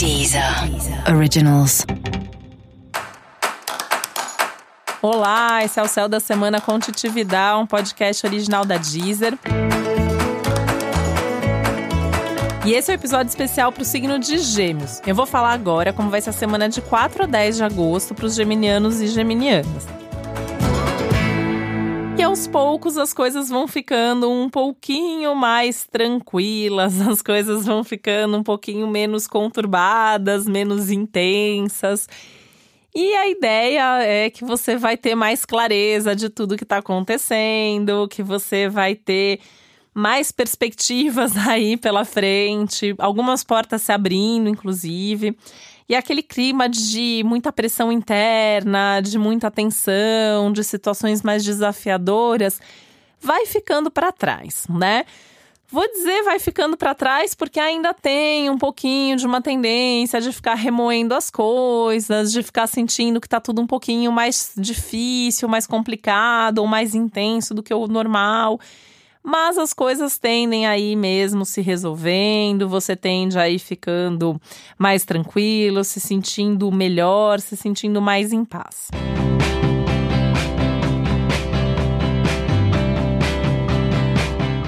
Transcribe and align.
Deezer 0.00 0.42
Originals. 1.14 1.84
Olá, 5.02 5.62
esse 5.62 5.78
é 5.78 5.82
o 5.82 5.86
Céu 5.86 6.08
da 6.08 6.18
Semana 6.18 6.58
com 6.58 6.78
Titividade, 6.78 7.60
um 7.60 7.66
podcast 7.66 8.26
original 8.26 8.64
da 8.64 8.78
Deezer. 8.78 9.38
E 12.64 12.72
esse 12.72 12.90
é 12.90 12.94
o 12.94 12.96
um 12.96 12.98
episódio 12.98 13.28
especial 13.28 13.70
para 13.70 13.82
o 13.82 13.84
signo 13.84 14.18
de 14.18 14.38
Gêmeos. 14.38 15.02
Eu 15.06 15.14
vou 15.14 15.26
falar 15.26 15.52
agora 15.52 15.92
como 15.92 16.08
vai 16.08 16.22
ser 16.22 16.30
a 16.30 16.32
semana 16.32 16.66
de 16.66 16.80
4 16.80 17.24
a 17.24 17.26
10 17.26 17.56
de 17.56 17.64
agosto 17.64 18.14
para 18.14 18.24
os 18.24 18.34
geminianos 18.34 19.02
e 19.02 19.06
geminianas. 19.06 19.86
E 22.20 22.22
aos 22.22 22.46
poucos 22.46 22.98
as 22.98 23.14
coisas 23.14 23.48
vão 23.48 23.66
ficando 23.66 24.30
um 24.30 24.50
pouquinho 24.50 25.34
mais 25.34 25.86
tranquilas, 25.86 27.00
as 27.08 27.22
coisas 27.22 27.64
vão 27.64 27.82
ficando 27.82 28.36
um 28.36 28.42
pouquinho 28.42 28.86
menos 28.86 29.26
conturbadas, 29.26 30.46
menos 30.46 30.90
intensas. 30.90 32.06
E 32.94 33.14
a 33.14 33.26
ideia 33.26 34.02
é 34.02 34.28
que 34.28 34.44
você 34.44 34.76
vai 34.76 34.98
ter 34.98 35.14
mais 35.14 35.46
clareza 35.46 36.14
de 36.14 36.28
tudo 36.28 36.58
que 36.58 36.62
está 36.62 36.76
acontecendo, 36.76 38.06
que 38.06 38.22
você 38.22 38.68
vai 38.68 38.94
ter 38.94 39.40
mais 39.94 40.30
perspectivas 40.30 41.34
aí 41.48 41.78
pela 41.78 42.04
frente, 42.04 42.94
algumas 42.98 43.42
portas 43.42 43.80
se 43.80 43.92
abrindo, 43.92 44.50
inclusive. 44.50 45.34
E 45.90 45.94
aquele 45.96 46.22
clima 46.22 46.68
de 46.68 47.20
muita 47.26 47.50
pressão 47.50 47.90
interna, 47.90 49.00
de 49.00 49.18
muita 49.18 49.50
tensão, 49.50 50.52
de 50.52 50.62
situações 50.62 51.20
mais 51.20 51.44
desafiadoras, 51.44 52.60
vai 53.20 53.44
ficando 53.44 53.90
para 53.90 54.12
trás, 54.12 54.68
né? 54.70 55.04
Vou 55.66 55.84
dizer 55.90 56.22
vai 56.22 56.38
ficando 56.38 56.76
para 56.76 56.94
trás 56.94 57.34
porque 57.34 57.58
ainda 57.58 57.92
tem 57.92 58.48
um 58.48 58.56
pouquinho 58.56 59.16
de 59.16 59.26
uma 59.26 59.42
tendência 59.42 60.20
de 60.20 60.32
ficar 60.32 60.54
remoendo 60.54 61.12
as 61.12 61.28
coisas, 61.28 62.30
de 62.30 62.40
ficar 62.40 62.68
sentindo 62.68 63.20
que 63.20 63.28
tá 63.28 63.40
tudo 63.40 63.60
um 63.60 63.66
pouquinho 63.66 64.12
mais 64.12 64.52
difícil, 64.56 65.48
mais 65.48 65.66
complicado 65.66 66.58
ou 66.58 66.68
mais 66.68 66.94
intenso 66.94 67.52
do 67.52 67.64
que 67.64 67.74
o 67.74 67.88
normal. 67.88 68.60
Mas 69.22 69.58
as 69.58 69.74
coisas 69.74 70.16
tendem 70.16 70.66
aí 70.66 70.96
mesmo 70.96 71.44
se 71.44 71.60
resolvendo, 71.60 72.66
você 72.66 72.96
tende 72.96 73.38
aí 73.38 73.58
ficando 73.58 74.40
mais 74.78 75.04
tranquilo, 75.04 75.84
se 75.84 76.00
sentindo 76.00 76.72
melhor, 76.72 77.38
se 77.38 77.54
sentindo 77.54 78.00
mais 78.00 78.32
em 78.32 78.46
paz. 78.46 78.88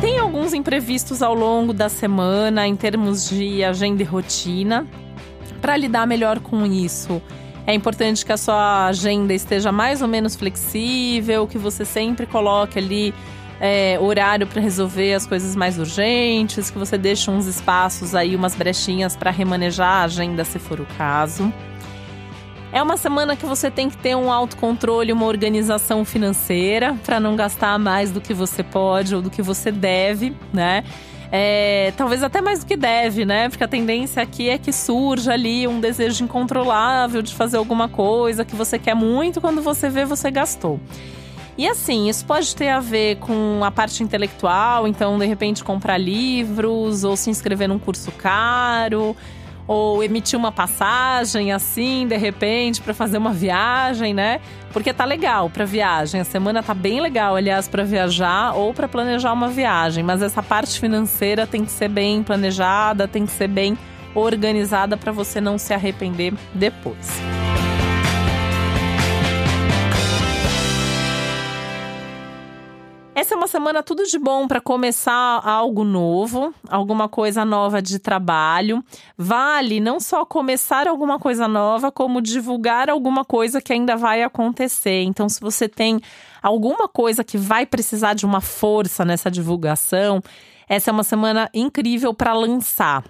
Tem 0.00 0.18
alguns 0.18 0.52
imprevistos 0.52 1.22
ao 1.22 1.32
longo 1.34 1.72
da 1.72 1.88
semana 1.88 2.66
em 2.66 2.74
termos 2.74 3.30
de 3.30 3.62
agenda 3.62 4.02
e 4.02 4.04
rotina. 4.04 4.84
Para 5.60 5.76
lidar 5.76 6.08
melhor 6.08 6.40
com 6.40 6.66
isso, 6.66 7.22
é 7.66 7.74
importante 7.74 8.26
que 8.26 8.32
a 8.32 8.36
sua 8.36 8.86
agenda 8.86 9.32
esteja 9.32 9.70
mais 9.70 10.02
ou 10.02 10.08
menos 10.08 10.34
flexível, 10.34 11.46
que 11.46 11.56
você 11.56 11.84
sempre 11.84 12.26
coloque 12.26 12.78
ali 12.78 13.14
é, 13.60 13.98
horário 14.00 14.46
para 14.46 14.60
resolver 14.60 15.12
as 15.12 15.26
coisas 15.26 15.54
mais 15.54 15.78
urgentes, 15.78 16.70
que 16.70 16.78
você 16.78 16.96
deixe 16.96 17.30
uns 17.30 17.46
espaços 17.46 18.14
aí, 18.14 18.34
umas 18.34 18.54
brechinhas 18.54 19.14
para 19.14 19.30
remanejar 19.30 20.00
a 20.00 20.04
agenda 20.04 20.44
se 20.44 20.58
for 20.58 20.80
o 20.80 20.86
caso. 20.96 21.52
É 22.72 22.82
uma 22.82 22.96
semana 22.96 23.36
que 23.36 23.44
você 23.44 23.70
tem 23.70 23.90
que 23.90 23.98
ter 23.98 24.14
um 24.14 24.32
autocontrole, 24.32 25.12
uma 25.12 25.26
organização 25.26 26.04
financeira 26.04 26.96
para 27.04 27.18
não 27.20 27.36
gastar 27.36 27.78
mais 27.78 28.10
do 28.12 28.20
que 28.20 28.32
você 28.32 28.62
pode 28.62 29.14
ou 29.14 29.20
do 29.20 29.28
que 29.28 29.42
você 29.42 29.70
deve, 29.72 30.34
né? 30.52 30.84
É, 31.32 31.92
talvez 31.96 32.22
até 32.22 32.40
mais 32.40 32.60
do 32.60 32.66
que 32.66 32.76
deve, 32.76 33.24
né? 33.24 33.48
Porque 33.48 33.62
a 33.62 33.68
tendência 33.68 34.22
aqui 34.22 34.48
é 34.48 34.56
que 34.56 34.72
surja 34.72 35.32
ali 35.32 35.66
um 35.66 35.80
desejo 35.80 36.24
incontrolável 36.24 37.22
de 37.22 37.34
fazer 37.34 37.56
alguma 37.56 37.88
coisa 37.88 38.44
que 38.44 38.54
você 38.54 38.78
quer 38.78 38.94
muito, 38.94 39.40
quando 39.40 39.60
você 39.60 39.88
vê, 39.88 40.04
você 40.04 40.30
gastou. 40.30 40.80
E 41.60 41.68
assim, 41.68 42.08
isso 42.08 42.24
pode 42.24 42.56
ter 42.56 42.70
a 42.70 42.80
ver 42.80 43.16
com 43.16 43.62
a 43.62 43.70
parte 43.70 44.02
intelectual, 44.02 44.88
então 44.88 45.18
de 45.18 45.26
repente 45.26 45.62
comprar 45.62 45.98
livros 45.98 47.04
ou 47.04 47.14
se 47.18 47.28
inscrever 47.28 47.68
num 47.68 47.78
curso 47.78 48.10
caro 48.12 49.14
ou 49.66 50.02
emitir 50.02 50.38
uma 50.38 50.50
passagem 50.50 51.52
assim, 51.52 52.06
de 52.08 52.16
repente, 52.16 52.80
para 52.80 52.94
fazer 52.94 53.18
uma 53.18 53.34
viagem, 53.34 54.14
né? 54.14 54.40
Porque 54.72 54.90
tá 54.90 55.04
legal 55.04 55.50
para 55.50 55.66
viagem. 55.66 56.22
A 56.22 56.24
semana 56.24 56.62
tá 56.62 56.72
bem 56.72 56.98
legal, 56.98 57.36
aliás, 57.36 57.68
para 57.68 57.84
viajar 57.84 58.54
ou 58.54 58.72
para 58.72 58.88
planejar 58.88 59.30
uma 59.34 59.48
viagem, 59.48 60.02
mas 60.02 60.22
essa 60.22 60.42
parte 60.42 60.80
financeira 60.80 61.46
tem 61.46 61.62
que 61.62 61.72
ser 61.72 61.88
bem 61.88 62.22
planejada, 62.22 63.06
tem 63.06 63.26
que 63.26 63.32
ser 63.32 63.48
bem 63.48 63.76
organizada 64.14 64.96
para 64.96 65.12
você 65.12 65.42
não 65.42 65.58
se 65.58 65.74
arrepender 65.74 66.32
depois. 66.54 67.20
Essa 73.20 73.34
é 73.34 73.36
uma 73.36 73.46
semana 73.46 73.82
tudo 73.82 74.04
de 74.04 74.18
bom 74.18 74.48
para 74.48 74.62
começar 74.62 75.46
algo 75.46 75.84
novo, 75.84 76.54
alguma 76.66 77.06
coisa 77.06 77.44
nova 77.44 77.82
de 77.82 77.98
trabalho. 77.98 78.82
Vale 79.14 79.78
não 79.78 80.00
só 80.00 80.24
começar 80.24 80.88
alguma 80.88 81.18
coisa 81.18 81.46
nova, 81.46 81.92
como 81.92 82.22
divulgar 82.22 82.88
alguma 82.88 83.22
coisa 83.22 83.60
que 83.60 83.74
ainda 83.74 83.94
vai 83.94 84.22
acontecer. 84.22 85.02
Então, 85.02 85.28
se 85.28 85.38
você 85.38 85.68
tem 85.68 86.00
alguma 86.42 86.88
coisa 86.88 87.22
que 87.22 87.36
vai 87.36 87.66
precisar 87.66 88.14
de 88.14 88.24
uma 88.24 88.40
força 88.40 89.04
nessa 89.04 89.30
divulgação, 89.30 90.22
essa 90.66 90.90
é 90.90 90.92
uma 90.92 91.04
semana 91.04 91.50
incrível 91.52 92.14
para 92.14 92.32
lançar 92.32 93.04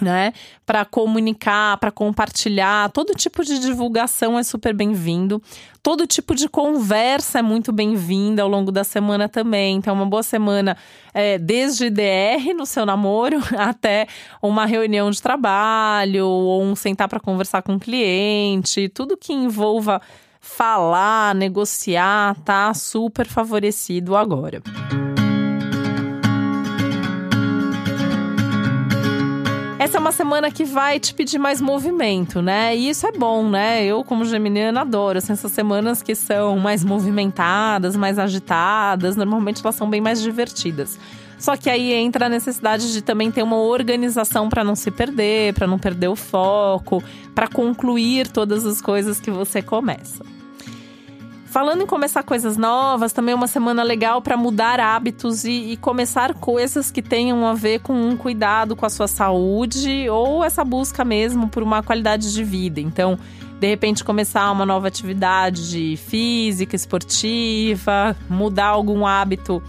né? 0.00 0.32
Para 0.64 0.84
comunicar, 0.84 1.76
para 1.76 1.90
compartilhar, 1.90 2.90
todo 2.90 3.14
tipo 3.14 3.44
de 3.44 3.58
divulgação 3.58 4.38
é 4.38 4.42
super 4.42 4.74
bem-vindo. 4.74 5.42
Todo 5.82 6.06
tipo 6.06 6.34
de 6.34 6.48
conversa 6.48 7.40
é 7.40 7.42
muito 7.42 7.72
bem-vinda 7.72 8.42
ao 8.42 8.48
longo 8.48 8.72
da 8.72 8.84
semana 8.84 9.28
também. 9.28 9.76
Então, 9.76 9.94
uma 9.94 10.06
boa 10.06 10.22
semana 10.22 10.76
é, 11.12 11.38
desde 11.38 11.90
DR 11.90 12.54
no 12.56 12.64
seu 12.64 12.86
namoro 12.86 13.38
até 13.58 14.06
uma 14.40 14.64
reunião 14.64 15.10
de 15.10 15.20
trabalho 15.20 16.26
ou 16.26 16.62
um 16.62 16.74
sentar 16.74 17.08
para 17.08 17.20
conversar 17.20 17.62
com 17.62 17.72
o 17.72 17.74
um 17.76 17.78
cliente, 17.78 18.88
tudo 18.88 19.16
que 19.16 19.32
envolva 19.32 20.00
falar, 20.40 21.34
negociar, 21.34 22.36
tá 22.44 22.72
super 22.74 23.26
favorecido 23.26 24.16
agora. 24.16 24.62
Essa 29.82 29.98
é 29.98 30.00
uma 30.00 30.12
semana 30.12 30.48
que 30.48 30.64
vai 30.64 31.00
te 31.00 31.12
pedir 31.12 31.38
mais 31.40 31.60
movimento, 31.60 32.40
né? 32.40 32.76
E 32.76 32.88
isso 32.88 33.04
é 33.04 33.10
bom, 33.10 33.50
né? 33.50 33.84
Eu, 33.84 34.04
como 34.04 34.24
geminiana, 34.24 34.82
adoro 34.82 35.18
assim, 35.18 35.32
essas 35.32 35.50
semanas 35.50 36.00
que 36.00 36.14
são 36.14 36.56
mais 36.56 36.84
movimentadas, 36.84 37.96
mais 37.96 38.16
agitadas. 38.16 39.16
Normalmente 39.16 39.60
elas 39.60 39.74
são 39.74 39.90
bem 39.90 40.00
mais 40.00 40.22
divertidas. 40.22 41.00
Só 41.36 41.56
que 41.56 41.68
aí 41.68 41.92
entra 41.94 42.26
a 42.26 42.28
necessidade 42.28 42.92
de 42.92 43.02
também 43.02 43.32
ter 43.32 43.42
uma 43.42 43.56
organização 43.56 44.48
para 44.48 44.62
não 44.62 44.76
se 44.76 44.88
perder, 44.88 45.52
para 45.52 45.66
não 45.66 45.80
perder 45.80 46.06
o 46.06 46.14
foco, 46.14 47.02
para 47.34 47.48
concluir 47.48 48.28
todas 48.28 48.64
as 48.64 48.80
coisas 48.80 49.18
que 49.18 49.32
você 49.32 49.60
começa. 49.62 50.24
Falando 51.52 51.82
em 51.82 51.86
começar 51.86 52.22
coisas 52.22 52.56
novas, 52.56 53.12
também 53.12 53.34
é 53.34 53.36
uma 53.36 53.46
semana 53.46 53.82
legal 53.82 54.22
para 54.22 54.38
mudar 54.38 54.80
hábitos 54.80 55.44
e, 55.44 55.72
e, 55.72 55.76
começar 55.76 56.32
coisas 56.32 56.90
que 56.90 57.02
tenham 57.02 57.46
a 57.46 57.52
ver 57.52 57.80
com 57.80 57.92
um 57.92 58.16
cuidado 58.16 58.74
com 58.74 58.86
a 58.86 58.88
sua 58.88 59.06
saúde 59.06 60.08
ou 60.08 60.42
essa 60.42 60.64
busca 60.64 61.04
mesmo 61.04 61.48
por 61.48 61.62
uma 61.62 61.82
qualidade 61.82 62.32
de 62.32 62.42
vida. 62.42 62.80
Então, 62.80 63.18
de 63.60 63.68
repente, 63.68 64.02
começar 64.02 64.50
uma 64.50 64.64
nova 64.64 64.88
atividade 64.88 65.94
física, 65.98 66.74
esportiva, 66.74 68.16
mudar 68.30 68.68
algum 68.68 69.06
hábito 69.06 69.62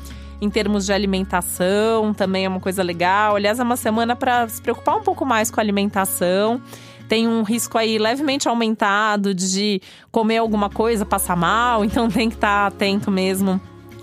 em 0.43 0.49
termos 0.49 0.85
de 0.85 0.93
alimentação 0.93 2.13
também 2.13 2.45
é 2.45 2.47
uma 2.49 2.61
coisa 2.61 2.81
legal. 2.81 3.35
Aliás, 3.35 3.59
é 3.59 3.63
uma 3.63 3.77
semana 3.77 4.15
para 4.15 4.47
se 4.47 4.61
preocupar 4.61 4.95
um 4.95 5.01
pouco 5.01 5.25
mais 5.25 5.51
com 5.51 5.59
a 5.59 5.63
alimentação 5.63 6.61
tem 7.07 7.27
um 7.27 7.43
risco 7.43 7.77
aí 7.77 7.97
levemente 7.97 8.47
aumentado 8.47 9.33
de 9.33 9.81
comer 10.11 10.37
alguma 10.37 10.69
coisa, 10.69 11.05
passar 11.05 11.35
mal, 11.35 11.83
então 11.85 12.09
tem 12.09 12.29
que 12.29 12.35
estar 12.35 12.61
tá 12.61 12.75
atento 12.75 13.11
mesmo 13.11 13.59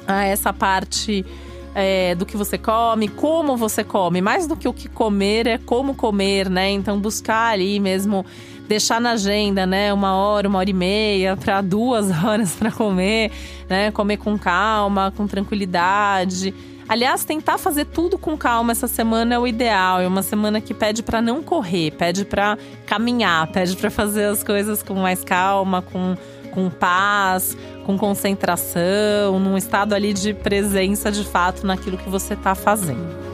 a 0.06 0.24
essa 0.24 0.52
parte. 0.52 1.24
É, 1.72 2.16
do 2.16 2.26
que 2.26 2.36
você 2.36 2.58
come, 2.58 3.06
como 3.06 3.56
você 3.56 3.84
come. 3.84 4.20
Mais 4.20 4.44
do 4.44 4.56
que 4.56 4.66
o 4.66 4.72
que 4.72 4.88
comer 4.88 5.46
é 5.46 5.56
como 5.56 5.94
comer, 5.94 6.50
né? 6.50 6.68
Então 6.68 6.98
buscar 6.98 7.52
ali 7.52 7.78
mesmo, 7.78 8.26
deixar 8.66 9.00
na 9.00 9.12
agenda, 9.12 9.64
né? 9.66 9.94
Uma 9.94 10.16
hora, 10.16 10.48
uma 10.48 10.58
hora 10.58 10.68
e 10.68 10.72
meia, 10.72 11.36
para 11.36 11.60
duas 11.60 12.10
horas 12.24 12.56
para 12.56 12.72
comer, 12.72 13.30
né? 13.68 13.92
Comer 13.92 14.16
com 14.16 14.36
calma, 14.36 15.12
com 15.16 15.28
tranquilidade. 15.28 16.52
Aliás, 16.90 17.24
tentar 17.24 17.56
fazer 17.56 17.84
tudo 17.84 18.18
com 18.18 18.36
calma 18.36 18.72
essa 18.72 18.88
semana 18.88 19.36
é 19.36 19.38
o 19.38 19.46
ideal. 19.46 20.00
É 20.00 20.08
uma 20.08 20.24
semana 20.24 20.60
que 20.60 20.74
pede 20.74 21.04
para 21.04 21.22
não 21.22 21.40
correr, 21.40 21.92
pede 21.92 22.24
para 22.24 22.58
caminhar, 22.84 23.46
pede 23.52 23.76
para 23.76 23.92
fazer 23.92 24.24
as 24.24 24.42
coisas 24.42 24.82
com 24.82 24.94
mais 24.94 25.22
calma, 25.22 25.82
com 25.82 26.16
com 26.50 26.68
paz, 26.68 27.56
com 27.86 27.96
concentração, 27.96 29.38
num 29.38 29.56
estado 29.56 29.94
ali 29.94 30.12
de 30.12 30.34
presença 30.34 31.12
de 31.12 31.22
fato 31.22 31.64
naquilo 31.64 31.96
que 31.96 32.08
você 32.08 32.34
está 32.34 32.56
fazendo. 32.56 33.29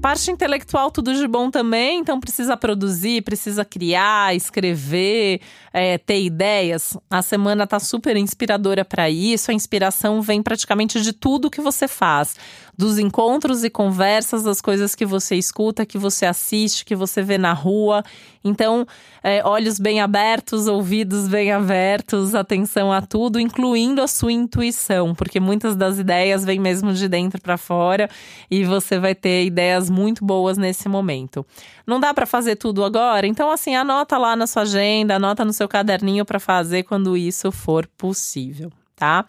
Parte 0.00 0.30
intelectual, 0.30 0.90
tudo 0.90 1.14
de 1.14 1.28
bom 1.28 1.50
também, 1.50 1.98
então 2.00 2.18
precisa 2.18 2.56
produzir, 2.56 3.22
precisa 3.22 3.66
criar, 3.66 4.34
escrever, 4.34 5.42
é, 5.74 5.98
ter 5.98 6.22
ideias. 6.22 6.96
A 7.10 7.20
semana 7.20 7.66
tá 7.66 7.78
super 7.78 8.16
inspiradora 8.16 8.82
para 8.82 9.10
isso. 9.10 9.50
A 9.50 9.54
inspiração 9.54 10.22
vem 10.22 10.42
praticamente 10.42 11.02
de 11.02 11.12
tudo 11.12 11.50
que 11.50 11.60
você 11.60 11.86
faz, 11.86 12.34
dos 12.78 12.98
encontros 12.98 13.62
e 13.62 13.68
conversas, 13.68 14.42
das 14.42 14.62
coisas 14.62 14.94
que 14.94 15.04
você 15.04 15.36
escuta, 15.36 15.84
que 15.84 15.98
você 15.98 16.24
assiste, 16.24 16.82
que 16.82 16.96
você 16.96 17.20
vê 17.20 17.36
na 17.36 17.52
rua. 17.52 18.02
Então, 18.42 18.86
é, 19.22 19.44
olhos 19.44 19.78
bem 19.78 20.00
abertos, 20.00 20.66
ouvidos 20.66 21.28
bem 21.28 21.52
abertos, 21.52 22.34
atenção 22.34 22.90
a 22.90 23.02
tudo, 23.02 23.38
incluindo 23.38 24.00
a 24.00 24.06
sua 24.06 24.32
intuição, 24.32 25.14
porque 25.14 25.38
muitas 25.38 25.76
das 25.76 25.98
ideias 25.98 26.42
vêm 26.42 26.58
mesmo 26.58 26.94
de 26.94 27.06
dentro 27.06 27.38
para 27.38 27.58
fora 27.58 28.08
e 28.50 28.64
você 28.64 28.98
vai 28.98 29.14
ter 29.14 29.44
ideias 29.44 29.89
muito 29.90 30.24
boas 30.24 30.56
nesse 30.56 30.88
momento. 30.88 31.44
Não 31.86 32.00
dá 32.00 32.14
para 32.14 32.26
fazer 32.26 32.56
tudo 32.56 32.84
agora, 32.84 33.26
então 33.26 33.50
assim, 33.50 33.74
anota 33.74 34.16
lá 34.16 34.36
na 34.36 34.46
sua 34.46 34.62
agenda, 34.62 35.16
anota 35.16 35.44
no 35.44 35.52
seu 35.52 35.68
caderninho 35.68 36.24
para 36.24 36.40
fazer 36.40 36.84
quando 36.84 37.16
isso 37.16 37.50
for 37.50 37.86
possível, 37.96 38.70
tá? 38.96 39.26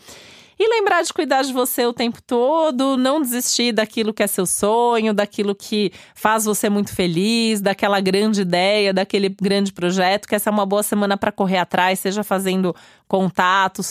E 0.64 0.70
lembrar 0.70 1.02
de 1.02 1.12
cuidar 1.12 1.42
de 1.42 1.52
você 1.52 1.88
o 1.88 1.92
tempo 1.92 2.22
todo, 2.22 2.96
não 2.96 3.20
desistir 3.20 3.72
daquilo 3.72 4.14
que 4.14 4.22
é 4.22 4.28
seu 4.28 4.46
sonho, 4.46 5.12
daquilo 5.12 5.56
que 5.56 5.92
faz 6.14 6.46
você 6.46 6.70
muito 6.70 6.94
feliz, 6.94 7.60
daquela 7.60 8.00
grande 8.00 8.42
ideia, 8.42 8.94
daquele 8.94 9.28
grande 9.28 9.74
projeto, 9.74 10.28
que 10.28 10.36
essa 10.36 10.52
é 10.52 10.54
uma 10.54 10.64
boa 10.64 10.84
semana 10.84 11.18
para 11.18 11.32
correr 11.32 11.58
atrás, 11.58 12.00
seja 12.00 12.24
fazendo 12.24 12.76
contato, 13.08 13.82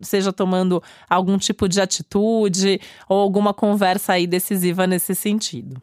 seja 0.00 0.32
tomando 0.32 0.80
algum 1.10 1.36
tipo 1.38 1.68
de 1.68 1.80
atitude 1.80 2.80
ou 3.08 3.18
alguma 3.18 3.52
conversa 3.52 4.12
aí 4.12 4.24
decisiva 4.24 4.86
nesse 4.86 5.16
sentido. 5.16 5.82